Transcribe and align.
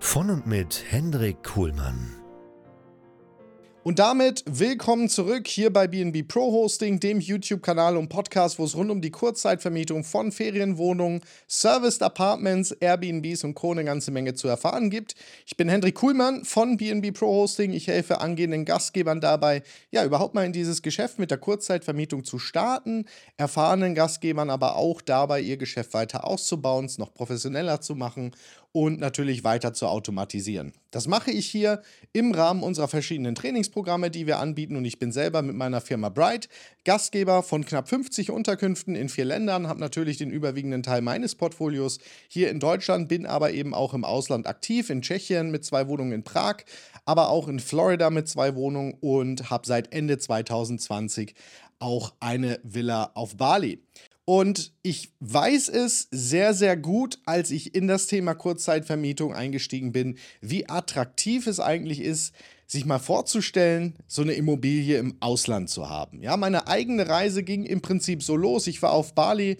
Von 0.00 0.30
und 0.30 0.46
mit 0.46 0.84
Hendrik 0.88 1.42
Kuhlmann. 1.42 2.14
Und 3.84 3.98
damit 3.98 4.44
willkommen 4.46 5.08
zurück 5.08 5.46
hier 5.46 5.72
bei 5.72 5.86
BNB 5.86 6.28
Pro 6.28 6.52
Hosting, 6.52 7.00
dem 7.00 7.20
YouTube-Kanal 7.20 7.96
und 7.96 8.08
Podcast, 8.08 8.58
wo 8.58 8.64
es 8.64 8.76
rund 8.76 8.90
um 8.90 9.00
die 9.00 9.10
Kurzzeitvermietung 9.10 10.04
von 10.04 10.30
Ferienwohnungen, 10.30 11.22
Serviced 11.46 12.02
Apartments, 12.02 12.72
Airbnbs 12.72 13.44
und 13.44 13.54
Co. 13.54 13.72
eine 13.72 13.84
ganze 13.84 14.10
Menge 14.10 14.34
zu 14.34 14.46
erfahren 14.46 14.90
gibt. 14.90 15.14
Ich 15.46 15.56
bin 15.56 15.68
Hendrik 15.70 15.94
Kuhlmann 15.94 16.44
von 16.44 16.76
BNB 16.76 17.14
Pro 17.14 17.28
Hosting. 17.28 17.72
Ich 17.72 17.86
helfe 17.86 18.20
angehenden 18.20 18.66
Gastgebern 18.66 19.20
dabei, 19.20 19.62
ja, 19.90 20.04
überhaupt 20.04 20.34
mal 20.34 20.44
in 20.44 20.52
dieses 20.52 20.82
Geschäft 20.82 21.18
mit 21.18 21.30
der 21.30 21.38
Kurzzeitvermietung 21.38 22.24
zu 22.24 22.38
starten, 22.38 23.06
erfahrenen 23.36 23.94
Gastgebern 23.94 24.50
aber 24.50 24.76
auch 24.76 25.00
dabei, 25.00 25.40
ihr 25.40 25.56
Geschäft 25.56 25.94
weiter 25.94 26.26
auszubauen, 26.26 26.84
es 26.84 26.98
noch 26.98 27.14
professioneller 27.14 27.80
zu 27.80 27.94
machen 27.94 28.32
und 28.72 29.00
natürlich 29.00 29.44
weiter 29.44 29.72
zu 29.72 29.86
automatisieren. 29.86 30.72
Das 30.90 31.06
mache 31.06 31.30
ich 31.30 31.46
hier 31.46 31.82
im 32.12 32.32
Rahmen 32.32 32.62
unserer 32.62 32.88
verschiedenen 32.88 33.34
Trainingsprogramme, 33.34 34.10
die 34.10 34.26
wir 34.26 34.38
anbieten 34.38 34.76
und 34.76 34.84
ich 34.84 34.98
bin 34.98 35.12
selber 35.12 35.42
mit 35.42 35.56
meiner 35.56 35.80
Firma 35.80 36.08
Bright 36.08 36.48
Gastgeber 36.84 37.42
von 37.42 37.64
knapp 37.64 37.88
50 37.88 38.30
Unterkünften 38.30 38.94
in 38.94 39.08
vier 39.08 39.24
Ländern, 39.24 39.68
habe 39.68 39.80
natürlich 39.80 40.18
den 40.18 40.30
überwiegenden 40.30 40.82
Teil 40.82 41.02
meines 41.02 41.34
Portfolios 41.34 41.98
hier 42.28 42.50
in 42.50 42.60
Deutschland, 42.60 43.08
bin 43.08 43.26
aber 43.26 43.52
eben 43.52 43.74
auch 43.74 43.94
im 43.94 44.04
Ausland 44.04 44.46
aktiv, 44.46 44.90
in 44.90 45.02
Tschechien 45.02 45.50
mit 45.50 45.64
zwei 45.64 45.88
Wohnungen 45.88 46.12
in 46.12 46.24
Prag, 46.24 46.58
aber 47.04 47.30
auch 47.30 47.48
in 47.48 47.60
Florida 47.60 48.10
mit 48.10 48.28
zwei 48.28 48.54
Wohnungen 48.54 48.94
und 49.00 49.50
habe 49.50 49.66
seit 49.66 49.92
Ende 49.92 50.18
2020 50.18 51.34
auch 51.78 52.14
eine 52.20 52.60
Villa 52.62 53.10
auf 53.14 53.36
Bali. 53.36 53.82
Und 54.28 54.74
ich 54.82 55.14
weiß 55.20 55.70
es 55.70 56.06
sehr, 56.10 56.52
sehr 56.52 56.76
gut, 56.76 57.18
als 57.24 57.50
ich 57.50 57.74
in 57.74 57.88
das 57.88 58.08
Thema 58.08 58.34
Kurzzeitvermietung 58.34 59.32
eingestiegen 59.32 59.90
bin, 59.90 60.18
wie 60.42 60.68
attraktiv 60.68 61.46
es 61.46 61.60
eigentlich 61.60 62.02
ist, 62.02 62.34
sich 62.66 62.84
mal 62.84 62.98
vorzustellen, 62.98 63.94
so 64.06 64.20
eine 64.20 64.34
Immobilie 64.34 64.98
im 64.98 65.16
Ausland 65.20 65.70
zu 65.70 65.88
haben. 65.88 66.20
Ja, 66.22 66.36
meine 66.36 66.68
eigene 66.68 67.08
Reise 67.08 67.42
ging 67.42 67.64
im 67.64 67.80
Prinzip 67.80 68.22
so 68.22 68.36
los. 68.36 68.66
Ich 68.66 68.82
war 68.82 68.92
auf 68.92 69.14
Bali 69.14 69.56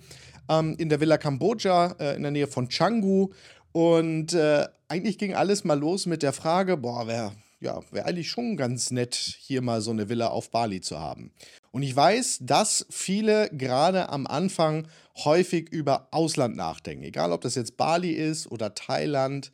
ähm, 0.50 0.74
in 0.76 0.90
der 0.90 1.00
Villa 1.00 1.16
Kambodscha 1.16 1.96
äh, 1.98 2.16
in 2.16 2.20
der 2.20 2.32
Nähe 2.32 2.46
von 2.46 2.68
Canggu 2.68 3.30
und 3.72 4.34
äh, 4.34 4.66
eigentlich 4.86 5.16
ging 5.16 5.32
alles 5.32 5.64
mal 5.64 5.78
los 5.78 6.04
mit 6.04 6.22
der 6.22 6.34
Frage, 6.34 6.76
boah, 6.76 7.06
wäre 7.06 7.32
ja, 7.60 7.80
wäre 7.90 8.06
eigentlich 8.06 8.28
schon 8.30 8.56
ganz 8.56 8.90
nett, 8.90 9.14
hier 9.14 9.62
mal 9.62 9.80
so 9.80 9.90
eine 9.90 10.08
Villa 10.08 10.28
auf 10.28 10.50
Bali 10.50 10.80
zu 10.80 10.98
haben. 10.98 11.32
Und 11.78 11.84
ich 11.84 11.94
weiß, 11.94 12.38
dass 12.40 12.86
viele 12.90 13.50
gerade 13.52 14.08
am 14.08 14.26
Anfang 14.26 14.88
häufig 15.18 15.68
über 15.70 16.08
Ausland 16.10 16.56
nachdenken. 16.56 17.04
Egal, 17.04 17.30
ob 17.30 17.40
das 17.42 17.54
jetzt 17.54 17.76
Bali 17.76 18.10
ist 18.10 18.50
oder 18.50 18.74
Thailand, 18.74 19.52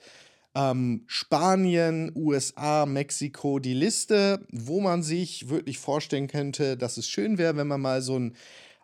ähm, 0.55 1.05
Spanien, 1.07 2.11
USA, 2.15 2.87
Mexiko. 2.87 3.59
Die 3.59 3.75
Liste, 3.75 4.41
wo 4.51 4.81
man 4.81 5.03
sich 5.03 5.51
wirklich 5.51 5.77
vorstellen 5.77 6.27
könnte, 6.27 6.79
dass 6.79 6.97
es 6.97 7.07
schön 7.07 7.37
wäre, 7.37 7.59
wenn 7.59 7.67
man 7.67 7.83
mal 7.83 8.01
so 8.01 8.19
ein 8.19 8.35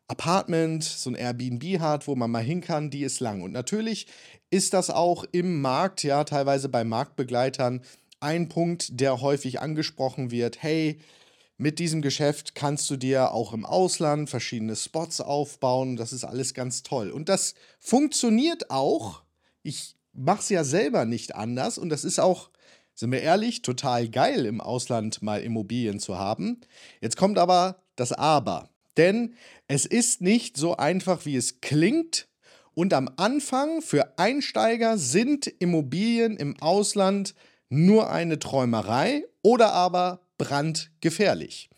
Apartment, 0.07 0.85
so 0.85 1.09
ein 1.09 1.17
Airbnb 1.17 1.81
hat, 1.81 2.09
wo 2.09 2.17
man 2.17 2.31
mal 2.31 2.45
hin 2.45 2.61
kann, 2.61 2.91
die 2.91 3.05
ist 3.05 3.21
lang. 3.21 3.41
Und 3.41 3.53
natürlich 3.53 4.07
ist 4.51 4.75
das 4.75 4.91
auch 4.91 5.25
im 5.33 5.63
Markt, 5.63 6.03
ja, 6.03 6.25
teilweise 6.25 6.69
bei 6.69 6.85
Marktbegleitern, 6.85 7.81
ein 8.21 8.51
Punkt, 8.51 9.01
der 9.01 9.23
häufig 9.23 9.63
angesprochen 9.63 10.31
wird. 10.31 10.63
Hey, 10.63 11.01
mit 11.61 11.79
diesem 11.79 12.01
Geschäft 12.01 12.55
kannst 12.55 12.89
du 12.89 12.97
dir 12.97 13.33
auch 13.33 13.53
im 13.53 13.67
Ausland 13.67 14.31
verschiedene 14.31 14.77
Spots 14.77 15.21
aufbauen. 15.21 15.97
Das 15.97 16.11
ist 16.15 16.25
alles 16.25 16.55
ganz 16.55 16.83
toll. 16.83 17.11
Und 17.11 17.29
das 17.29 17.55
funktioniert 17.79 18.71
auch. 18.71 19.23
Ich 19.63 19.95
mache 20.15 20.41
es 20.41 20.49
ja 20.49 20.65
selber 20.65 21.05
nicht 21.05 21.35
anders. 21.35 21.77
Und 21.77 21.91
das 21.91 22.03
ist 22.03 22.19
auch, 22.19 22.49
sind 22.95 23.13
wir 23.13 23.21
ehrlich, 23.21 23.61
total 23.61 24.09
geil, 24.09 24.47
im 24.47 24.63
Ausland 24.63 25.21
mal 25.21 25.43
Immobilien 25.43 26.01
zu 26.01 26.17
haben. 26.17 26.63
Jetzt 27.03 27.19
kommt 27.19 27.37
aber 27.37 27.83
das 27.95 28.13
Aber. 28.13 28.71
Denn 28.97 29.35
es 29.69 29.85
ist 29.85 30.23
nicht 30.23 30.57
so 30.57 30.79
einfach, 30.79 31.27
wie 31.27 31.37
es 31.37 31.61
klingt. 31.61 32.27
Und 32.73 32.95
am 32.95 33.11
Anfang 33.19 33.83
für 33.83 34.19
Einsteiger 34.19 34.97
sind 34.97 35.47
Immobilien 35.47 36.39
im 36.39 36.59
Ausland 36.63 37.35
nur 37.69 38.09
eine 38.11 38.39
Träumerei 38.39 39.27
oder 39.43 39.75
aber 39.75 40.23
brandgefährlich. 40.41 41.69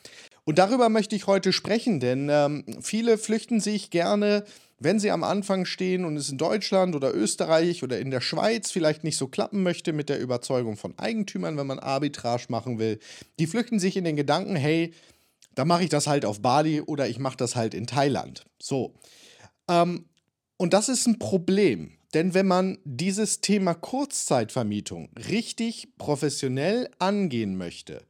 Und 0.45 0.59
darüber 0.59 0.89
möchte 0.89 1.17
ich 1.17 1.27
heute 1.27 1.53
sprechen, 1.53 1.99
denn 1.99 2.29
ähm, 2.31 2.65
viele 2.81 3.19
flüchten 3.19 3.61
sich 3.61 3.91
gerne, 3.91 4.45
wenn 4.79 5.01
sie 5.01 5.11
am 5.11 5.25
Anfang 5.25 5.65
stehen 5.65 6.05
und 6.05 6.17
es 6.17 6.31
in 6.31 6.39
Deutschland 6.39 6.95
oder 6.95 7.15
Österreich 7.15 7.83
oder 7.83 7.99
in 7.99 8.11
der 8.11 8.21
Schweiz 8.21 8.71
vielleicht 8.71 9.03
nicht 9.03 9.17
so 9.17 9.27
klappen 9.27 9.63
möchte 9.63 9.93
mit 9.93 10.09
der 10.09 10.21
Überzeugung 10.21 10.77
von 10.77 10.97
Eigentümern, 10.97 11.57
wenn 11.57 11.67
man 11.67 11.81
Arbitrage 11.81 12.47
machen 12.49 12.79
will. 12.79 13.01
Die 13.41 13.49
flüchten 13.49 13.81
sich 13.81 13.97
in 13.97 14.05
den 14.05 14.17
Gedanken, 14.17 14.55
hey, 14.55 14.95
da 15.55 15.65
mache 15.65 15.83
ich 15.83 15.91
das 15.91 16.07
halt 16.07 16.25
auf 16.25 16.41
Bali 16.41 16.81
oder 16.81 17.09
ich 17.09 17.19
mache 17.19 17.37
das 17.37 17.57
halt 17.57 17.75
in 17.75 17.87
Thailand. 17.87 18.45
So. 18.61 18.95
Ähm, 19.69 20.07
und 20.57 20.73
das 20.73 20.89
ist 20.89 21.07
ein 21.07 21.19
Problem. 21.19 21.99
Denn 22.15 22.35
wenn 22.35 22.47
man 22.47 22.79
dieses 22.85 23.41
Thema 23.41 23.75
Kurzzeitvermietung 23.75 25.11
richtig 25.29 25.89
professionell 25.99 26.89
angehen 26.99 27.57
möchte 27.57 28.03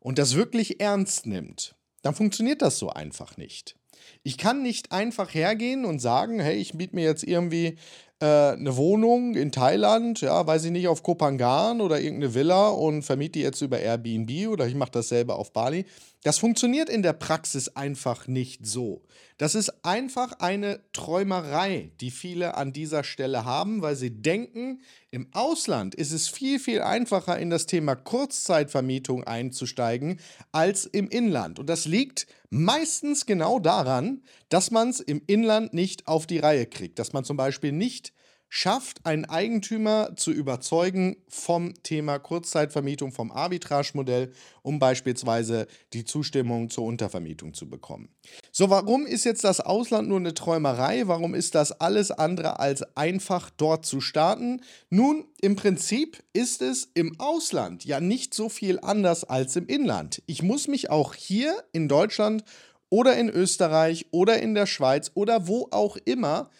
und 0.00 0.18
das 0.18 0.34
wirklich 0.34 0.80
ernst 0.80 1.26
nimmt, 1.26 1.76
dann 2.02 2.14
funktioniert 2.14 2.62
das 2.62 2.78
so 2.78 2.90
einfach 2.90 3.36
nicht. 3.36 3.76
Ich 4.22 4.38
kann 4.38 4.62
nicht 4.62 4.92
einfach 4.92 5.32
hergehen 5.32 5.84
und 5.84 6.00
sagen, 6.00 6.40
hey, 6.40 6.56
ich 6.56 6.74
miete 6.74 6.94
mir 6.94 7.04
jetzt 7.04 7.22
irgendwie 7.22 7.76
äh, 8.20 8.52
eine 8.52 8.76
Wohnung 8.76 9.34
in 9.34 9.50
Thailand, 9.50 10.20
ja, 10.20 10.46
weiß 10.46 10.64
ich 10.64 10.70
nicht, 10.70 10.88
auf 10.88 11.02
Kopangan 11.02 11.80
oder 11.80 12.00
irgendeine 12.00 12.34
Villa 12.34 12.68
und 12.68 13.02
vermiete 13.02 13.32
die 13.32 13.42
jetzt 13.42 13.62
über 13.62 13.80
Airbnb 13.80 14.48
oder 14.48 14.66
ich 14.66 14.74
mache 14.74 14.90
das 14.92 15.08
selber 15.08 15.38
auf 15.38 15.52
Bali. 15.52 15.86
Das 16.22 16.38
funktioniert 16.38 16.90
in 16.90 17.02
der 17.02 17.14
Praxis 17.14 17.68
einfach 17.76 18.26
nicht 18.26 18.66
so. 18.66 19.02
Das 19.38 19.54
ist 19.54 19.86
einfach 19.86 20.32
eine 20.38 20.80
Träumerei, 20.92 21.92
die 22.00 22.10
viele 22.10 22.56
an 22.56 22.74
dieser 22.74 23.04
Stelle 23.04 23.46
haben, 23.46 23.80
weil 23.80 23.96
sie 23.96 24.10
denken, 24.10 24.82
im 25.12 25.26
Ausland 25.32 25.94
ist 25.94 26.12
es 26.12 26.28
viel, 26.28 26.60
viel 26.60 26.82
einfacher, 26.82 27.38
in 27.38 27.50
das 27.50 27.66
Thema 27.66 27.96
Kurzzeitvermietung 27.96 29.24
einzusteigen 29.24 30.20
als 30.52 30.86
im 30.86 31.08
Inland. 31.08 31.58
Und 31.58 31.68
das 31.68 31.84
liegt 31.84 32.28
meistens 32.50 33.26
genau 33.26 33.58
daran, 33.58 34.22
dass 34.48 34.70
man 34.70 34.90
es 34.90 35.00
im 35.00 35.20
Inland 35.26 35.74
nicht 35.74 36.06
auf 36.06 36.26
die 36.26 36.38
Reihe 36.38 36.66
kriegt, 36.66 36.98
dass 37.00 37.12
man 37.12 37.24
zum 37.24 37.36
Beispiel 37.36 37.72
nicht 37.72 38.12
schafft, 38.52 39.06
einen 39.06 39.24
Eigentümer 39.24 40.16
zu 40.16 40.32
überzeugen 40.32 41.16
vom 41.28 41.72
Thema 41.84 42.18
Kurzzeitvermietung, 42.18 43.12
vom 43.12 43.30
Arbitragemodell, 43.30 44.32
um 44.62 44.80
beispielsweise 44.80 45.68
die 45.92 46.04
Zustimmung 46.04 46.68
zur 46.68 46.84
Untervermietung 46.84 47.54
zu 47.54 47.70
bekommen. 47.70 48.08
So, 48.50 48.68
warum 48.68 49.06
ist 49.06 49.24
jetzt 49.24 49.44
das 49.44 49.60
Ausland 49.60 50.08
nur 50.08 50.18
eine 50.18 50.34
Träumerei? 50.34 51.06
Warum 51.06 51.34
ist 51.34 51.54
das 51.54 51.70
alles 51.80 52.10
andere 52.10 52.58
als 52.58 52.82
einfach 52.96 53.50
dort 53.50 53.86
zu 53.86 54.00
starten? 54.00 54.62
Nun, 54.90 55.26
im 55.40 55.54
Prinzip 55.54 56.20
ist 56.32 56.60
es 56.60 56.90
im 56.94 57.20
Ausland 57.20 57.84
ja 57.84 58.00
nicht 58.00 58.34
so 58.34 58.48
viel 58.48 58.80
anders 58.80 59.22
als 59.22 59.54
im 59.54 59.68
Inland. 59.68 60.22
Ich 60.26 60.42
muss 60.42 60.66
mich 60.66 60.90
auch 60.90 61.14
hier 61.14 61.54
in 61.72 61.88
Deutschland 61.88 62.42
oder 62.88 63.16
in 63.16 63.30
Österreich 63.30 64.06
oder 64.10 64.42
in 64.42 64.54
der 64.54 64.66
Schweiz 64.66 65.12
oder 65.14 65.46
wo 65.46 65.68
auch 65.70 65.96
immer 66.04 66.50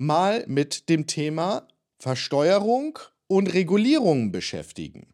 mal 0.00 0.44
mit 0.48 0.88
dem 0.88 1.06
Thema 1.06 1.68
Versteuerung 1.98 2.98
und 3.26 3.52
Regulierung 3.52 4.32
beschäftigen. 4.32 5.08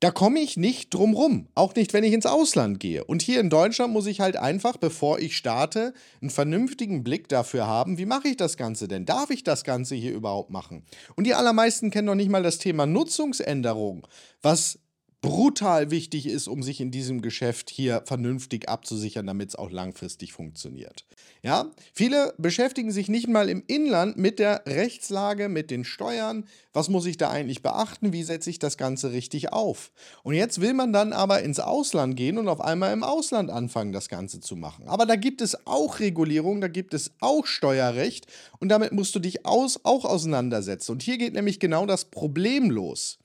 Da 0.00 0.10
komme 0.10 0.40
ich 0.40 0.56
nicht 0.56 0.94
drum 0.94 1.12
rum, 1.14 1.48
auch 1.54 1.74
nicht, 1.74 1.92
wenn 1.92 2.04
ich 2.04 2.14
ins 2.14 2.24
Ausland 2.24 2.80
gehe. 2.80 3.04
Und 3.04 3.20
hier 3.20 3.38
in 3.38 3.50
Deutschland 3.50 3.92
muss 3.92 4.06
ich 4.06 4.20
halt 4.20 4.36
einfach, 4.36 4.78
bevor 4.78 5.18
ich 5.18 5.36
starte, 5.36 5.92
einen 6.22 6.30
vernünftigen 6.30 7.04
Blick 7.04 7.28
dafür 7.28 7.66
haben, 7.66 7.98
wie 7.98 8.06
mache 8.06 8.28
ich 8.28 8.36
das 8.36 8.56
Ganze 8.56 8.88
denn? 8.88 9.04
Darf 9.04 9.30
ich 9.30 9.44
das 9.44 9.62
Ganze 9.62 9.94
hier 9.94 10.12
überhaupt 10.12 10.50
machen? 10.50 10.84
Und 11.16 11.26
die 11.26 11.34
allermeisten 11.34 11.90
kennen 11.90 12.06
noch 12.06 12.14
nicht 12.14 12.30
mal 12.30 12.42
das 12.42 12.58
Thema 12.58 12.86
Nutzungsänderung, 12.86 14.06
was 14.40 14.78
brutal 15.20 15.90
wichtig 15.90 16.26
ist, 16.26 16.48
um 16.48 16.62
sich 16.62 16.80
in 16.80 16.90
diesem 16.90 17.20
Geschäft 17.20 17.70
hier 17.70 18.02
vernünftig 18.06 18.68
abzusichern, 18.68 19.26
damit 19.26 19.50
es 19.50 19.54
auch 19.54 19.70
langfristig 19.70 20.32
funktioniert. 20.32 21.04
Ja, 21.42 21.70
viele 21.94 22.34
beschäftigen 22.36 22.92
sich 22.92 23.08
nicht 23.08 23.26
mal 23.26 23.48
im 23.48 23.62
Inland 23.66 24.18
mit 24.18 24.38
der 24.38 24.62
Rechtslage, 24.66 25.48
mit 25.48 25.70
den 25.70 25.84
Steuern. 25.84 26.44
Was 26.74 26.90
muss 26.90 27.06
ich 27.06 27.16
da 27.16 27.30
eigentlich 27.30 27.62
beachten? 27.62 28.12
Wie 28.12 28.22
setze 28.22 28.50
ich 28.50 28.58
das 28.58 28.76
Ganze 28.76 29.12
richtig 29.12 29.50
auf? 29.50 29.90
Und 30.22 30.34
jetzt 30.34 30.60
will 30.60 30.74
man 30.74 30.92
dann 30.92 31.14
aber 31.14 31.42
ins 31.42 31.58
Ausland 31.58 32.14
gehen 32.14 32.36
und 32.36 32.48
auf 32.48 32.60
einmal 32.60 32.92
im 32.92 33.02
Ausland 33.02 33.50
anfangen, 33.50 33.92
das 33.92 34.10
Ganze 34.10 34.40
zu 34.40 34.54
machen. 34.54 34.86
Aber 34.86 35.06
da 35.06 35.16
gibt 35.16 35.40
es 35.40 35.66
auch 35.66 35.98
Regulierung, 35.98 36.60
da 36.60 36.68
gibt 36.68 36.92
es 36.92 37.12
auch 37.20 37.46
Steuerrecht 37.46 38.26
und 38.58 38.68
damit 38.68 38.92
musst 38.92 39.14
du 39.14 39.18
dich 39.18 39.46
aus, 39.46 39.80
auch 39.82 40.04
auseinandersetzen. 40.04 40.92
Und 40.92 41.02
hier 41.02 41.16
geht 41.16 41.32
nämlich 41.32 41.58
genau 41.58 41.86
das 41.86 42.04
Problem 42.04 42.70
los. 42.70 43.18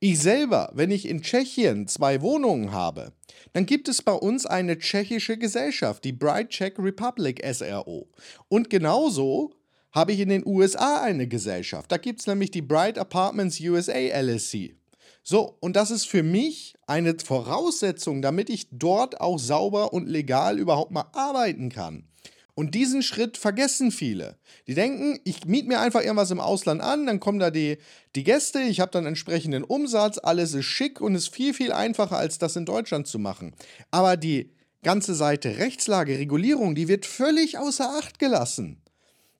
Ich 0.00 0.20
selber, 0.20 0.70
wenn 0.74 0.92
ich 0.92 1.08
in 1.08 1.22
Tschechien 1.22 1.88
zwei 1.88 2.22
Wohnungen 2.22 2.70
habe, 2.70 3.12
dann 3.52 3.66
gibt 3.66 3.88
es 3.88 4.00
bei 4.00 4.12
uns 4.12 4.46
eine 4.46 4.78
tschechische 4.78 5.36
Gesellschaft, 5.36 6.04
die 6.04 6.12
Bright 6.12 6.50
Czech 6.50 6.74
Republic 6.78 7.44
SRO. 7.44 8.08
Und 8.46 8.70
genauso 8.70 9.54
habe 9.90 10.12
ich 10.12 10.20
in 10.20 10.28
den 10.28 10.46
USA 10.46 11.02
eine 11.02 11.26
Gesellschaft. 11.26 11.90
Da 11.90 11.96
gibt 11.96 12.20
es 12.20 12.28
nämlich 12.28 12.52
die 12.52 12.62
Bright 12.62 12.96
Apartments 12.96 13.58
USA 13.60 13.98
LLC. 13.98 14.76
So, 15.24 15.56
und 15.58 15.74
das 15.74 15.90
ist 15.90 16.06
für 16.06 16.22
mich 16.22 16.74
eine 16.86 17.16
Voraussetzung, 17.18 18.22
damit 18.22 18.50
ich 18.50 18.68
dort 18.70 19.20
auch 19.20 19.40
sauber 19.40 19.92
und 19.92 20.08
legal 20.08 20.60
überhaupt 20.60 20.92
mal 20.92 21.10
arbeiten 21.12 21.70
kann. 21.70 22.07
Und 22.58 22.74
diesen 22.74 23.04
Schritt 23.04 23.36
vergessen 23.36 23.92
viele. 23.92 24.36
Die 24.66 24.74
denken, 24.74 25.20
ich 25.22 25.44
miete 25.44 25.68
mir 25.68 25.78
einfach 25.78 26.00
irgendwas 26.00 26.32
im 26.32 26.40
Ausland 26.40 26.80
an, 26.80 27.06
dann 27.06 27.20
kommen 27.20 27.38
da 27.38 27.52
die, 27.52 27.78
die 28.16 28.24
Gäste, 28.24 28.58
ich 28.62 28.80
habe 28.80 28.90
dann 28.90 29.06
entsprechenden 29.06 29.62
Umsatz, 29.62 30.18
alles 30.18 30.54
ist 30.54 30.64
schick 30.64 31.00
und 31.00 31.14
ist 31.14 31.28
viel, 31.28 31.54
viel 31.54 31.70
einfacher, 31.70 32.18
als 32.18 32.38
das 32.38 32.56
in 32.56 32.64
Deutschland 32.64 33.06
zu 33.06 33.20
machen. 33.20 33.54
Aber 33.92 34.16
die 34.16 34.50
ganze 34.82 35.14
Seite 35.14 35.58
Rechtslage, 35.58 36.18
Regulierung, 36.18 36.74
die 36.74 36.88
wird 36.88 37.06
völlig 37.06 37.58
außer 37.58 37.96
Acht 37.96 38.18
gelassen. 38.18 38.82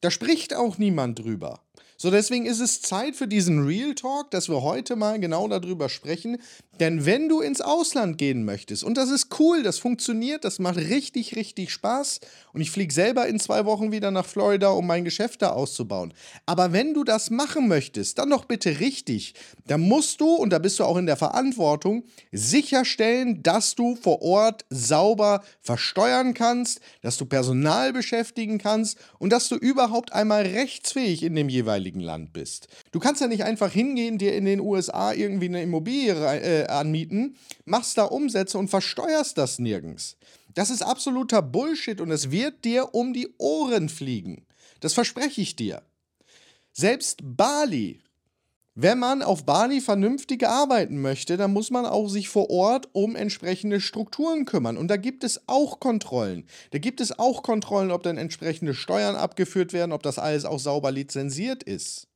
Da 0.01 0.13
spricht 0.13 0.55
auch 0.55 0.79
niemand 0.79 1.19
drüber. 1.19 1.61
So, 2.01 2.13
deswegen 2.13 2.47
ist 2.47 2.61
es 2.61 2.81
Zeit 2.81 3.17
für 3.17 3.27
diesen 3.27 3.67
Real 3.67 3.93
Talk, 3.93 4.31
dass 4.31 4.49
wir 4.49 4.63
heute 4.63 4.95
mal 4.95 5.19
genau 5.19 5.49
darüber 5.49 5.89
sprechen. 5.89 6.39
Denn 6.79 7.07
wenn 7.07 7.29
du 7.29 7.41
ins 7.41 7.61
Ausland 7.61 8.19
gehen 8.19 8.45
möchtest, 8.45 8.85
und 8.85 8.97
das 8.97 9.11
ist 9.11 9.41
cool, 9.41 9.65
das 9.65 9.81
funktioniert, 9.81 10.45
das 10.45 10.61
macht 10.61 10.77
richtig, 10.77 11.35
richtig 11.35 11.73
Spaß. 11.73 12.21
Und 12.53 12.61
ich 12.61 12.71
fliege 12.71 12.95
selber 12.95 13.27
in 13.27 13.41
zwei 13.41 13.65
Wochen 13.65 13.91
wieder 13.91 14.13
nach 14.13 14.27
Florida, 14.27 14.69
um 14.69 14.87
mein 14.87 15.05
Geschäft 15.05 15.43
da 15.43 15.51
auszubauen. 15.51 16.15
Aber 16.47 16.73
wenn 16.73 16.95
du 16.95 17.03
das 17.03 17.31
machen 17.31 17.67
möchtest, 17.67 18.19
dann 18.19 18.31
doch 18.31 18.45
bitte 18.45 18.79
richtig. 18.79 19.35
dann 19.67 19.81
musst 19.81 20.21
du, 20.21 20.29
und 20.29 20.51
da 20.51 20.61
bist 20.61 20.79
du 20.79 20.85
auch 20.85 20.99
in 20.99 21.07
der 21.07 21.17
Verantwortung, 21.17 22.05
sicherstellen, 22.31 23.43
dass 23.43 23.75
du 23.75 23.97
vor 23.97 24.23
Ort 24.23 24.65
sauber 24.71 25.43
versteuern 25.61 26.33
kannst, 26.33 26.81
dass 27.03 27.17
du 27.17 27.27
Personal 27.27 27.93
beschäftigen 27.93 28.59
kannst 28.59 28.99
und 29.19 29.31
dass 29.31 29.49
du 29.49 29.57
überhaupt 29.57 30.13
einmal 30.13 30.43
rechtsfähig 30.43 31.25
in 31.25 31.35
dem 31.35 31.49
jeweiligen 31.49 31.88
jeweiligen 31.89 32.01
Land 32.01 32.33
bist. 32.33 32.69
Du 32.93 33.01
kannst 33.01 33.21
ja 33.21 33.27
nicht 33.27 33.45
einfach 33.45 33.73
hingehen, 33.73 34.19
dir 34.19 34.35
in 34.35 34.45
den 34.45 34.61
USA 34.61 35.13
irgendwie 35.13 35.47
eine 35.47 35.63
Immobilie 35.63 36.15
äh, 36.15 36.67
anmieten, 36.67 37.37
machst 37.65 37.97
da 37.99 38.05
Umsätze 38.05 38.59
und 38.59 38.69
versteuerst 38.69 39.39
das 39.39 39.59
nirgends. 39.59 40.17
Das 40.55 40.71
ist 40.71 40.83
absoluter 40.83 41.43
Bullshit 41.43 42.01
und 42.01 42.11
es 42.11 42.31
wird 42.31 42.65
dir 42.65 42.95
um 42.95 43.13
die 43.13 43.29
Ohren 43.39 43.89
fliegen. 43.89 44.47
Das 44.81 44.95
verspreche 44.95 45.41
ich 45.41 45.57
dir. 45.57 45.83
Selbst 46.73 47.21
Bali 47.23 48.01
wenn 48.81 49.01
man 49.01 49.23
auf 49.23 49.45
Bali 49.45 49.81
vernünftig 49.81 50.47
arbeiten 50.47 51.01
möchte, 51.01 51.37
dann 51.37 51.53
muss 51.53 51.73
man 51.73 51.85
auch 51.85 52.07
sich 52.07 52.29
vor 52.29 52.49
Ort 52.49 52.89
um 52.93 53.17
entsprechende 53.17 53.81
Strukturen 53.81 54.45
kümmern. 54.45 54.77
Und 54.77 54.87
da 54.87 54.97
gibt 54.97 55.25
es 55.25 55.41
auch 55.49 55.81
Kontrollen. 55.81 56.47
Da 56.71 56.79
gibt 56.79 57.01
es 57.01 57.19
auch 57.19 57.43
Kontrollen, 57.43 57.91
ob 57.91 58.05
dann 58.05 58.19
entsprechende 58.19 58.75
Steuern 58.75 59.17
abgeführt 59.17 59.73
werden, 59.73 59.91
ob 59.91 60.05
das 60.05 60.21
alles 60.21 60.45
auch 60.45 60.61
sauber 60.61 60.93
lizenziert 60.93 61.65
ist. 61.65 62.07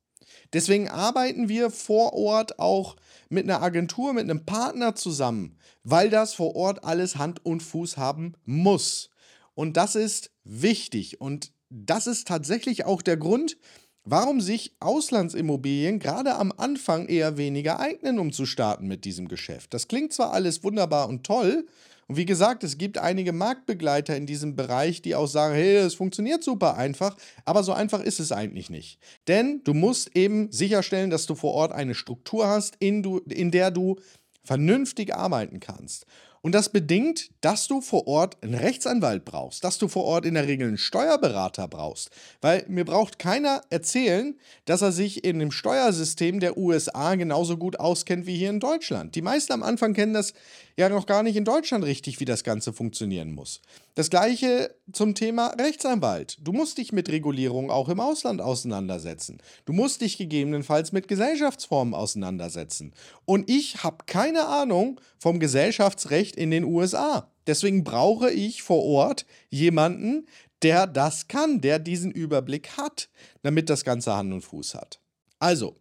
Deswegen 0.53 0.89
arbeiten 0.89 1.49
wir 1.49 1.69
vor 1.69 2.13
Ort 2.13 2.61
auch 2.61 2.95
mit 3.29 3.43
einer 3.43 3.61
Agentur, 3.61 4.13
mit 4.13 4.31
einem 4.31 4.47
Partner 4.47 4.95
zusammen, 4.95 5.59
weil 5.83 6.11
das 6.11 6.33
vor 6.33 6.55
Ort 6.55 6.85
alles 6.85 7.17
Hand 7.17 7.45
und 7.45 7.65
Fuß 7.65 7.97
haben 7.97 8.35
muss. 8.45 9.11
Und 9.55 9.77
das 9.77 9.97
ist 9.97 10.31
wichtig. 10.45 11.21
Und 11.21 11.51
das 11.71 12.07
ist 12.07 12.29
tatsächlich 12.29 12.85
auch 12.85 13.03
der 13.03 13.17
Grund, 13.17 13.57
warum 14.05 14.41
sich 14.41 14.75
Auslandsimmobilien 14.81 15.99
gerade 15.99 16.35
am 16.35 16.53
Anfang 16.57 17.07
eher 17.07 17.37
weniger 17.37 17.81
eignen, 17.81 18.19
um 18.19 18.33
zu 18.33 18.47
starten 18.47 18.87
mit 18.87 19.05
diesem 19.05 19.29
Geschäft. 19.29 19.75
Das 19.75 19.89
klingt 19.89 20.13
zwar 20.13 20.33
alles 20.33 20.65
wunderbar 20.65 21.09
und 21.09 21.25
toll, 21.25 21.67
und 22.09 22.19
wie 22.19 22.27
gesagt, 22.27 22.63
es 22.63 22.77
gibt 22.77 22.99
einige 22.99 23.33
Marktbegleiter 23.33 24.15
in 24.17 24.27
diesem 24.27 24.55
Bereich, 24.55 25.01
die 25.01 25.15
auch 25.15 25.27
sagen, 25.27 25.55
hey, 25.55 25.77
es 25.77 25.95
funktioniert 25.95 26.45
super 26.45 26.77
einfach, 26.77 27.17
aber 27.47 27.63
so 27.63 27.73
einfach 27.73 28.03
ist 28.03 28.21
es 28.21 28.33
eigentlich 28.33 28.71
nicht. 28.71 28.99
Denn 29.29 29.63
du 29.65 29.73
musst 29.73 30.15
eben 30.15 30.53
sicherstellen, 30.53 31.09
dass 31.09 31.25
du 31.25 31.35
vor 31.35 31.55
Ort 31.55 31.73
eine 31.73 31.95
Struktur 31.95 32.49
hast, 32.49 32.77
in, 32.81 33.03
du, 33.03 33.21
in 33.21 33.51
der 33.51 33.71
du 33.71 33.97
vernünftig 34.45 35.15
arbeiten 35.15 35.59
kannst. 35.59 36.05
Und 36.45 36.57
das 36.57 36.71
bedingt, 36.71 37.31
dass 37.41 37.69
du 37.69 37.81
vor 37.81 38.09
Ort 38.09 38.37
einen 38.43 38.55
Rechtsanwalt 38.55 39.25
brauchst, 39.25 39.63
dass 39.63 39.79
du 39.79 39.87
vor 39.87 40.03
Ort 40.05 40.27
in 40.27 40.35
der 40.35 40.49
Regel 40.49 40.67
einen 40.67 40.77
Steuerberater 40.77 41.69
brauchst. 41.69 42.11
Weil 42.41 42.65
mir 42.67 42.85
braucht 42.85 43.21
keiner 43.21 43.63
erzählen, 43.71 44.37
dass 44.65 44.83
er 44.83 44.91
sich 44.91 45.23
in 45.23 45.39
dem 45.39 45.53
Steuersystem 45.53 46.41
der 46.41 46.59
USA 46.59 47.15
genauso 47.15 47.57
gut 47.57 47.79
auskennt 47.79 48.27
wie 48.27 48.37
hier 48.37 48.51
in 48.51 48.59
Deutschland. 48.59 49.15
Die 49.15 49.23
meisten 49.23 49.53
am 49.53 49.63
Anfang 49.63 49.95
kennen 49.95 50.15
das 50.15 50.35
ja 50.77 50.89
noch 50.89 51.07
gar 51.07 51.23
nicht 51.23 51.37
in 51.37 51.45
Deutschland 51.45 51.85
richtig, 51.85 52.19
wie 52.19 52.25
das 52.25 52.43
Ganze 52.43 52.73
funktionieren 52.73 53.33
muss. 53.33 53.61
Das 53.95 54.09
gleiche 54.09 54.75
zum 54.91 55.15
Thema 55.15 55.49
Rechtsanwalt. 55.49 56.39
Du 56.41 56.53
musst 56.53 56.79
dich 56.79 56.93
mit 56.93 57.11
Regulierung 57.11 57.71
auch 57.71 57.91
im 57.91 58.01
Ausland 58.01 58.41
auseinandersetzen. 58.41 59.37
Du 59.67 59.75
musst 59.75 60.01
dich 60.01 60.17
gegebenenfalls 60.17 60.93
mit 60.93 61.09
Gesellschaftsformen 61.09 61.93
auseinandersetzen. 61.93 62.95
Und 63.27 63.51
ich 63.51 63.85
habe 63.85 64.05
keine 64.07 64.47
Ahnung 64.47 64.99
vom 65.19 65.41
Gesellschaftsrecht 65.41 66.37
in 66.37 66.51
den 66.51 66.65
USA. 66.65 67.31
Deswegen 67.47 67.85
brauche 67.85 68.31
ich 68.31 68.63
vor 68.63 68.83
Ort 68.83 69.27
jemanden, 69.51 70.27
der 70.63 70.87
das 70.87 71.29
kann, 71.29 71.61
der 71.61 71.79
diesen 71.79 72.13
Überblick 72.13 72.79
hat, 72.79 73.11
damit 73.43 73.69
das 73.69 73.85
Ganze 73.85 74.15
Hand 74.15 74.33
und 74.33 74.43
Fuß 74.43 74.75
hat. 74.75 75.01
Also, 75.39 75.77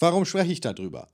warum 0.00 0.24
spreche 0.24 0.52
ich 0.52 0.60
darüber? 0.60 1.08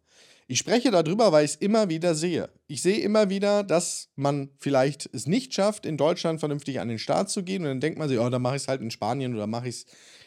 Ich 0.53 0.59
spreche 0.59 0.91
darüber, 0.91 1.33
weil 1.33 1.47
ich 1.47 1.53
es 1.53 1.57
immer 1.57 1.89
wieder 1.89 2.15
sehe. 2.15 2.51
Ich 2.67 2.83
sehe 2.83 2.99
immer 2.99 3.31
wieder, 3.31 3.63
dass 3.63 4.11
man 4.17 4.51
vielleicht 4.59 5.09
es 5.15 5.27
nicht 5.27 5.55
schafft, 5.55 5.87
in 5.87 5.97
Deutschland 5.97 6.41
vernünftig 6.41 6.79
an 6.79 6.89
den 6.89 6.99
Start 6.99 7.31
zu 7.31 7.43
gehen. 7.43 7.63
Und 7.63 7.69
dann 7.69 7.81
denkt 7.81 7.99
man 7.99 8.07
sich, 8.07 8.19
oh, 8.19 8.29
dann 8.29 8.43
mache 8.43 8.57
ich 8.57 8.63
es 8.65 8.69
halt 8.69 8.83
in 8.83 8.91
Spanien 8.91 9.35
oder 9.35 9.47
mache 9.47 9.69
ich 9.69 9.77
es 9.77 9.87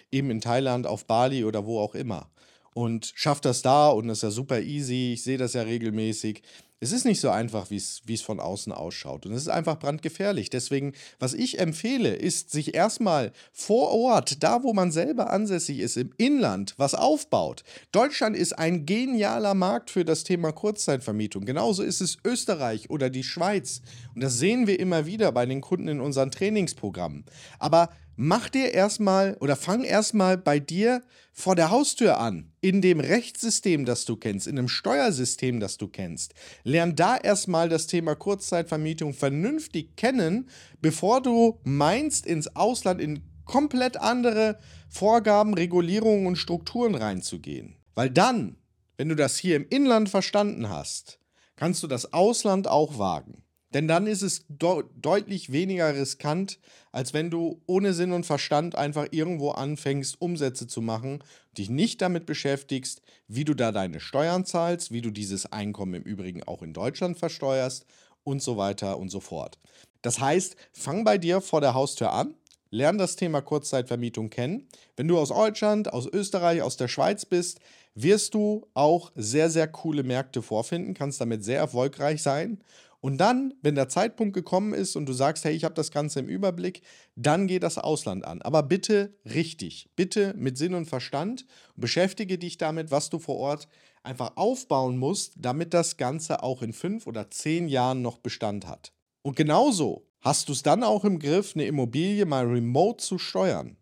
eben 0.10 0.32
in 0.32 0.41
Thailand, 0.41 0.88
auf 0.88 1.05
Bali 1.05 1.46
oder 1.46 1.67
wo 1.67 1.79
auch 1.79 1.94
immer. 1.94 2.32
Und 2.74 3.13
schafft 3.13 3.46
das 3.46 3.62
da 3.62 3.89
und 3.89 4.08
das 4.08 4.17
ist 4.17 4.24
ja 4.24 4.32
super 4.32 4.62
easy. 4.62 5.13
Ich 5.13 5.22
sehe 5.22 5.38
das 5.38 5.53
ja 5.53 5.62
regelmäßig. 5.62 6.41
Es 6.82 6.91
ist 6.91 7.05
nicht 7.05 7.22
so 7.22 7.29
einfach, 7.29 7.70
wie 7.70 7.77
es 7.77 8.22
von 8.22 8.39
außen 8.39 8.74
ausschaut. 8.74 9.25
Und 9.25 9.32
es 9.34 9.44
ist 9.44 9.50
einfach 9.50 9.79
brandgefährlich. 9.79 10.50
Deswegen, 10.50 10.94
was 11.20 11.34
ich 11.34 11.60
empfehle, 11.60 12.13
ist, 12.13 12.51
sich 12.51 12.75
erstmal 12.75 13.32
vor 13.53 13.91
Ort, 13.91 14.44
da 14.44 14.62
wo 14.63 14.74
man 14.74 14.91
selber 14.91 15.32
ansässig 15.32 15.79
ist, 15.79 15.96
im 15.96 16.12
Inland, 16.17 16.74
was 16.77 16.94
aufbaut. 16.94 17.63
Deutschland 17.91 18.36
ist 18.36 18.53
ein 18.53 18.86
genialer 18.86 19.53
Markt 19.53 19.89
für 19.89 20.03
das 20.03 20.25
Thema 20.25 20.51
Kurzzeitvermietung. 20.51 21.46
Genauso 21.46 21.82
ist 21.82 22.01
es 22.01 22.17
Österreich 22.25 22.89
oder 22.89 23.10
die 23.10 23.24
Schweiz. 23.24 23.82
Und 24.13 24.22
das 24.22 24.38
sehen 24.38 24.67
wir 24.67 24.79
immer 24.79 25.05
wieder 25.05 25.32
bei 25.32 25.46
den 25.46 25.62
Kunden 25.62 25.88
in 25.88 26.01
unseren 26.01 26.29
Trainingsprogrammen. 26.29 27.25
Aber 27.58 27.89
mach 28.17 28.50
dir 28.50 28.74
erstmal 28.74 29.38
oder 29.39 29.55
fang 29.55 29.84
erstmal 29.84 30.38
bei 30.38 30.60
dir 30.60 31.01
vor 31.38 31.55
der 31.55 31.70
Haustür 31.70 32.17
an, 32.17 32.53
in 32.62 32.82
dem 32.82 33.01
Rechtssystem, 33.01 33.84
das 33.84 34.05
du 34.05 34.15
kennst, 34.15 34.48
in 34.48 34.55
dem 34.55 34.70
Steuersystem, 34.70 35.60
das 35.60 35.77
du 35.77 35.89
kennst. 35.89 36.34
Lern 36.66 36.96
da 36.96 37.16
erstmal 37.16 37.70
das 37.70 37.86
Thema 37.86 38.16
Kurzzeitvermietung 38.16 39.14
vernünftig 39.14 39.96
kennen, 39.96 40.50
bevor 40.82 41.22
du 41.22 41.60
meinst, 41.64 42.26
ins 42.26 42.56
Ausland 42.56 43.00
in 43.00 43.22
komplett 43.46 43.98
andere 43.98 44.58
Vorgaben, 44.90 45.54
Regulierungen 45.54 46.26
und 46.26 46.38
Strukturen 46.38 46.96
reinzugehen. 46.96 47.78
Weil 47.94 48.10
dann, 48.10 48.58
wenn 48.98 49.10
du 49.10 49.16
das 49.16 49.38
hier 49.38 49.56
im 49.56 49.68
Inland 49.70 50.10
verstanden 50.10 50.68
hast, 50.68 51.20
kannst 51.56 51.84
du 51.84 51.88
das 51.88 52.14
Ausland 52.14 52.68
auch 52.68 52.98
wagen. 52.98 53.44
Denn 53.75 53.89
dann 53.89 54.08
ist 54.08 54.22
es 54.22 54.46
de 54.48 54.86
deutlich 54.96 55.51
weniger 55.51 55.94
riskant, 55.94 56.60
als 56.94 57.13
wenn 57.13 57.29
du 57.29 57.62
ohne 57.65 57.94
Sinn 57.94 58.13
und 58.13 58.25
Verstand 58.25 58.75
einfach 58.75 59.08
irgendwo 59.12 59.51
anfängst, 59.51 60.22
Umsätze 60.22 60.65
zu 60.65 60.82
machen, 60.82 61.22
dich 61.58 61.70
nicht 61.70 62.01
damit 62.01 62.25
beschäftigst, 62.25 63.01
wie 63.27 63.44
du 63.44 63.53
da 63.53 63.74
deine 63.74 64.00
Steuern 64.00 64.46
zahlst, 64.46 64.94
wie 64.94 65.01
du 65.01 65.12
dieses 65.12 65.51
Einkommen 65.51 65.96
im 65.96 66.03
Übrigen 66.03 66.41
auch 66.44 66.62
in 66.62 66.72
Deutschland 66.72 67.20
versteuerst 67.20 67.86
und 68.24 68.41
so 68.41 68.55
weiter 68.55 68.98
und 68.98 69.10
so 69.10 69.20
fort. 69.20 69.60
Das 70.01 70.22
heißt, 70.22 70.55
fang 70.72 71.03
bei 71.03 71.17
dir 71.17 71.41
vor 71.41 71.60
der 71.60 71.74
Haustür 71.74 72.13
an, 72.13 72.34
lern 72.72 72.98
das 72.98 73.17
Thema 73.17 73.41
Kurzzeitvermietung 73.41 74.29
kennen. 74.29 74.70
Wenn 74.96 75.10
du 75.10 75.20
aus 75.20 75.29
Deutschland, 75.29 75.91
aus 75.91 76.08
Österreich, 76.08 76.62
aus 76.62 76.77
der 76.77 76.88
Schweiz 76.88 77.25
bist, 77.25 77.60
wirst 77.94 78.36
du 78.36 78.67
auch 78.74 79.12
sehr, 79.15 79.50
sehr 79.50 79.67
coole 79.67 80.03
Märkte 80.03 80.41
vorfinden, 80.41 80.94
kannst 80.94 81.20
damit 81.20 81.44
sehr 81.44 81.60
erfolgreich 81.60 82.22
sein. 82.22 82.62
Und 83.06 83.20
dann, 83.20 83.54
wenn 83.62 83.76
der 83.76 83.88
Zeitpunkt 83.88 84.34
gekommen 84.34 84.74
ist 84.74 84.96
und 84.96 85.06
du 85.06 85.14
sagst, 85.14 85.46
hey, 85.46 85.56
ich 85.56 85.64
habe 85.64 85.76
das 85.76 85.92
Ganze 85.92 86.22
im 86.22 86.28
Überblick, 86.28 86.82
dann 87.16 87.46
geh 87.46 87.60
das 87.60 87.78
Ausland 87.78 88.26
an. 88.26 88.42
Aber 88.42 88.64
bitte 88.64 89.14
richtig, 89.26 89.92
bitte 89.96 90.34
mit 90.36 90.58
Sinn 90.58 90.74
und 90.74 90.88
Verstand 90.88 91.46
und 91.76 91.82
beschäftige 91.82 92.40
dich 92.40 92.58
damit, 92.58 92.90
was 92.90 93.12
du 93.12 93.20
vor 93.20 93.36
Ort 93.36 93.68
einfach 94.02 94.38
aufbauen 94.38 94.98
musst, 94.98 95.34
damit 95.38 95.76
das 95.76 95.98
Ganze 95.98 96.42
auch 96.42 96.64
in 96.64 96.74
fünf 96.74 97.06
oder 97.06 97.30
zehn 97.30 97.68
Jahren 97.68 98.02
noch 98.02 98.18
Bestand 98.18 98.66
hat. 98.66 98.92
Und 99.22 99.36
genauso 99.36 100.08
hast 100.22 100.50
du 100.50 100.54
es 100.54 100.64
dann 100.64 100.84
auch 100.84 101.06
im 101.06 101.20
Griff, 101.20 101.54
eine 101.54 101.68
Immobilie 101.68 102.26
mal 102.26 102.48
remote 102.48 103.04
zu 103.04 103.20
steuern. 103.20 103.78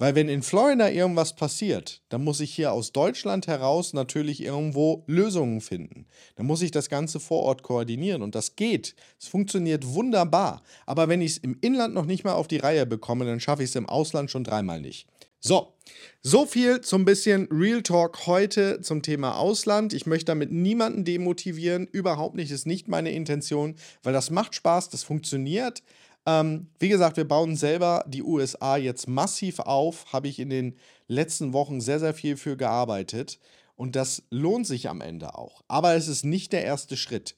Weil 0.00 0.14
wenn 0.14 0.28
in 0.28 0.42
Florida 0.42 0.88
irgendwas 0.88 1.34
passiert, 1.34 2.02
dann 2.08 2.22
muss 2.22 2.38
ich 2.38 2.54
hier 2.54 2.72
aus 2.72 2.92
Deutschland 2.92 3.48
heraus 3.48 3.92
natürlich 3.92 4.40
irgendwo 4.40 5.02
Lösungen 5.08 5.60
finden. 5.60 6.06
Dann 6.36 6.46
muss 6.46 6.62
ich 6.62 6.70
das 6.70 6.88
Ganze 6.88 7.18
vor 7.18 7.42
Ort 7.42 7.64
koordinieren 7.64 8.22
und 8.22 8.36
das 8.36 8.54
geht. 8.54 8.94
Es 9.20 9.26
funktioniert 9.26 9.84
wunderbar. 9.86 10.62
Aber 10.86 11.08
wenn 11.08 11.20
ich 11.20 11.32
es 11.32 11.38
im 11.38 11.58
Inland 11.62 11.94
noch 11.94 12.06
nicht 12.06 12.22
mal 12.22 12.34
auf 12.34 12.46
die 12.46 12.58
Reihe 12.58 12.86
bekomme, 12.86 13.24
dann 13.24 13.40
schaffe 13.40 13.64
ich 13.64 13.70
es 13.70 13.76
im 13.76 13.88
Ausland 13.88 14.30
schon 14.30 14.44
dreimal 14.44 14.80
nicht. 14.80 15.08
So, 15.40 15.72
so 16.20 16.46
viel 16.46 16.80
zum 16.80 17.04
bisschen 17.04 17.46
Real 17.50 17.82
Talk 17.82 18.26
heute 18.26 18.80
zum 18.80 19.02
Thema 19.02 19.36
Ausland. 19.36 19.92
Ich 19.92 20.04
möchte 20.04 20.26
damit 20.26 20.50
niemanden 20.50 21.04
demotivieren, 21.04 21.86
überhaupt 21.86 22.34
nicht, 22.34 22.50
ist 22.50 22.66
nicht 22.66 22.88
meine 22.88 23.12
Intention, 23.12 23.76
weil 24.02 24.12
das 24.12 24.30
macht 24.30 24.56
Spaß, 24.56 24.88
das 24.90 25.04
funktioniert. 25.04 25.82
Ähm, 26.28 26.68
wie 26.78 26.90
gesagt, 26.90 27.16
wir 27.16 27.26
bauen 27.26 27.56
selber 27.56 28.04
die 28.06 28.22
USA 28.22 28.76
jetzt 28.76 29.08
massiv 29.08 29.60
auf, 29.60 30.12
habe 30.12 30.28
ich 30.28 30.38
in 30.38 30.50
den 30.50 30.76
letzten 31.06 31.54
Wochen 31.54 31.80
sehr, 31.80 32.00
sehr 32.00 32.12
viel 32.12 32.36
für 32.36 32.58
gearbeitet 32.58 33.38
und 33.76 33.96
das 33.96 34.24
lohnt 34.28 34.66
sich 34.66 34.90
am 34.90 35.00
Ende 35.00 35.34
auch. 35.36 35.62
Aber 35.68 35.94
es 35.94 36.06
ist 36.06 36.26
nicht 36.26 36.52
der 36.52 36.64
erste 36.64 36.98
Schritt. 36.98 37.34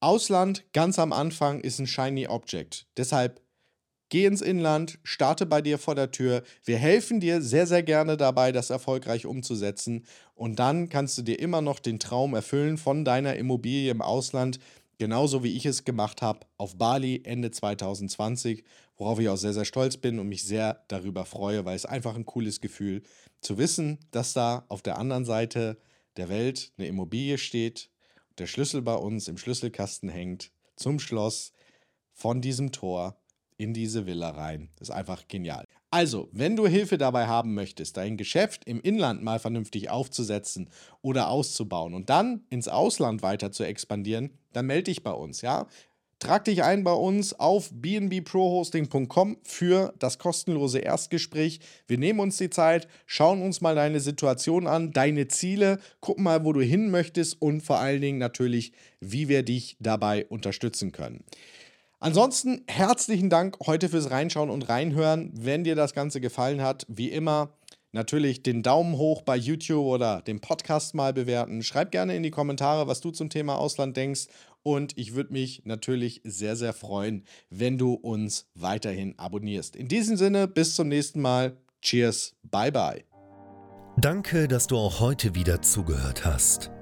Ausland 0.00 0.64
ganz 0.72 0.98
am 0.98 1.12
Anfang 1.12 1.60
ist 1.60 1.78
ein 1.78 1.86
shiny 1.86 2.26
Object. 2.26 2.88
Deshalb 2.96 3.40
geh 4.08 4.24
ins 4.24 4.42
Inland, 4.42 4.98
starte 5.04 5.46
bei 5.46 5.62
dir 5.62 5.78
vor 5.78 5.94
der 5.94 6.10
Tür. 6.10 6.42
Wir 6.64 6.78
helfen 6.78 7.20
dir 7.20 7.40
sehr, 7.40 7.68
sehr 7.68 7.84
gerne 7.84 8.16
dabei, 8.16 8.50
das 8.50 8.68
erfolgreich 8.68 9.26
umzusetzen. 9.26 10.06
Und 10.34 10.58
dann 10.58 10.88
kannst 10.88 11.16
du 11.18 11.22
dir 11.22 11.38
immer 11.38 11.60
noch 11.60 11.78
den 11.78 12.00
Traum 12.00 12.34
erfüllen 12.34 12.78
von 12.78 13.04
deiner 13.04 13.36
Immobilie 13.36 13.92
im 13.92 14.02
Ausland 14.02 14.58
genauso 14.98 15.42
wie 15.42 15.56
ich 15.56 15.66
es 15.66 15.84
gemacht 15.84 16.22
habe, 16.22 16.46
auf 16.56 16.76
Bali 16.76 17.22
Ende 17.24 17.50
2020, 17.50 18.64
worauf 18.96 19.18
ich 19.18 19.28
auch 19.28 19.36
sehr, 19.36 19.52
sehr 19.52 19.64
stolz 19.64 19.96
bin 19.96 20.18
und 20.18 20.28
mich 20.28 20.44
sehr 20.44 20.84
darüber 20.88 21.24
freue, 21.24 21.64
weil 21.64 21.76
es 21.76 21.86
einfach 21.86 22.14
ein 22.14 22.26
cooles 22.26 22.60
Gefühl 22.60 23.02
zu 23.40 23.58
wissen, 23.58 23.98
dass 24.10 24.32
da 24.32 24.64
auf 24.68 24.82
der 24.82 24.98
anderen 24.98 25.24
Seite 25.24 25.78
der 26.16 26.28
Welt 26.28 26.72
eine 26.76 26.86
Immobilie 26.86 27.38
steht, 27.38 27.90
der 28.38 28.46
Schlüssel 28.46 28.82
bei 28.82 28.94
uns 28.94 29.28
im 29.28 29.38
Schlüsselkasten 29.38 30.08
hängt, 30.08 30.50
zum 30.76 30.98
Schloss, 30.98 31.52
von 32.12 32.40
diesem 32.40 32.70
Tor 32.72 33.16
in 33.56 33.74
diese 33.74 34.06
Villa 34.06 34.30
rein. 34.30 34.70
Das 34.76 34.88
ist 34.88 34.94
einfach 34.94 35.26
genial. 35.28 35.63
Also, 35.94 36.28
wenn 36.32 36.56
du 36.56 36.66
Hilfe 36.66 36.98
dabei 36.98 37.28
haben 37.28 37.54
möchtest, 37.54 37.98
dein 37.98 38.16
Geschäft 38.16 38.64
im 38.64 38.80
Inland 38.80 39.22
mal 39.22 39.38
vernünftig 39.38 39.90
aufzusetzen 39.90 40.68
oder 41.02 41.28
auszubauen 41.28 41.94
und 41.94 42.10
dann 42.10 42.42
ins 42.50 42.66
Ausland 42.66 43.22
weiter 43.22 43.52
zu 43.52 43.62
expandieren, 43.62 44.30
dann 44.52 44.66
melde 44.66 44.90
dich 44.90 45.04
bei 45.04 45.12
uns, 45.12 45.40
ja? 45.40 45.68
Trag 46.18 46.46
dich 46.46 46.64
ein 46.64 46.82
bei 46.82 46.92
uns 46.92 47.38
auf 47.38 47.70
bnbprohosting.com 47.72 49.36
für 49.44 49.94
das 50.00 50.18
kostenlose 50.18 50.80
Erstgespräch. 50.80 51.60
Wir 51.86 51.98
nehmen 51.98 52.18
uns 52.18 52.38
die 52.38 52.50
Zeit, 52.50 52.88
schauen 53.06 53.40
uns 53.40 53.60
mal 53.60 53.76
deine 53.76 54.00
Situation 54.00 54.66
an, 54.66 54.90
deine 54.90 55.28
Ziele, 55.28 55.78
gucken 56.00 56.24
mal, 56.24 56.44
wo 56.44 56.52
du 56.52 56.60
hin 56.60 56.90
möchtest 56.90 57.40
und 57.40 57.60
vor 57.60 57.78
allen 57.78 58.00
Dingen 58.00 58.18
natürlich, 58.18 58.72
wie 58.98 59.28
wir 59.28 59.44
dich 59.44 59.76
dabei 59.78 60.26
unterstützen 60.26 60.90
können. 60.90 61.22
Ansonsten 62.04 62.64
herzlichen 62.66 63.30
Dank 63.30 63.56
heute 63.64 63.88
fürs 63.88 64.10
Reinschauen 64.10 64.50
und 64.50 64.68
Reinhören. 64.68 65.30
Wenn 65.32 65.64
dir 65.64 65.74
das 65.74 65.94
Ganze 65.94 66.20
gefallen 66.20 66.60
hat, 66.60 66.84
wie 66.86 67.08
immer, 67.08 67.54
natürlich 67.92 68.42
den 68.42 68.62
Daumen 68.62 68.98
hoch 68.98 69.22
bei 69.22 69.38
YouTube 69.38 69.86
oder 69.86 70.20
den 70.20 70.42
Podcast 70.42 70.94
mal 70.94 71.14
bewerten. 71.14 71.62
Schreib 71.62 71.92
gerne 71.92 72.14
in 72.14 72.22
die 72.22 72.30
Kommentare, 72.30 72.86
was 72.88 73.00
du 73.00 73.10
zum 73.10 73.30
Thema 73.30 73.56
Ausland 73.56 73.96
denkst. 73.96 74.26
Und 74.62 74.98
ich 74.98 75.14
würde 75.14 75.32
mich 75.32 75.62
natürlich 75.64 76.20
sehr, 76.24 76.56
sehr 76.56 76.74
freuen, 76.74 77.24
wenn 77.48 77.78
du 77.78 77.94
uns 77.94 78.50
weiterhin 78.54 79.18
abonnierst. 79.18 79.74
In 79.74 79.88
diesem 79.88 80.18
Sinne, 80.18 80.46
bis 80.46 80.74
zum 80.74 80.88
nächsten 80.88 81.22
Mal. 81.22 81.56
Cheers, 81.80 82.34
bye 82.42 82.70
bye. 82.70 83.02
Danke, 83.96 84.46
dass 84.46 84.66
du 84.66 84.76
auch 84.76 85.00
heute 85.00 85.34
wieder 85.34 85.62
zugehört 85.62 86.26
hast. 86.26 86.70